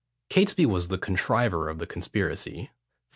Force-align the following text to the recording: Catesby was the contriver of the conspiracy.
Catesby 0.31 0.65
was 0.65 0.87
the 0.87 0.97
contriver 0.97 1.69
of 1.69 1.77
the 1.77 1.85
conspiracy. 1.85 2.71